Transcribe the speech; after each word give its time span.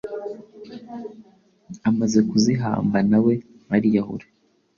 amaze 1.89 2.19
kuzihamba 2.29 2.97
na 3.09 3.19
we 3.25 3.33
ariyahura, 3.75 4.25